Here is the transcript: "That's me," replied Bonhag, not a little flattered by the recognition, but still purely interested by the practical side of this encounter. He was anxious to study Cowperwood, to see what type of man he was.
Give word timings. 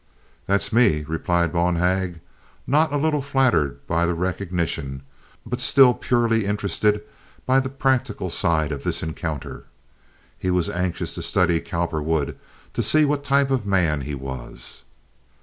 "That's 0.47 0.73
me," 0.73 1.03
replied 1.07 1.53
Bonhag, 1.53 2.21
not 2.65 2.91
a 2.91 2.97
little 2.97 3.21
flattered 3.21 3.85
by 3.85 4.07
the 4.07 4.15
recognition, 4.15 5.03
but 5.45 5.61
still 5.61 5.93
purely 5.93 6.43
interested 6.43 7.03
by 7.45 7.59
the 7.59 7.69
practical 7.69 8.31
side 8.31 8.71
of 8.71 8.83
this 8.83 9.03
encounter. 9.03 9.65
He 10.39 10.49
was 10.49 10.71
anxious 10.71 11.13
to 11.13 11.21
study 11.21 11.59
Cowperwood, 11.59 12.35
to 12.73 12.81
see 12.81 13.05
what 13.05 13.23
type 13.23 13.51
of 13.51 13.67
man 13.67 14.01
he 14.01 14.15
was. 14.15 14.81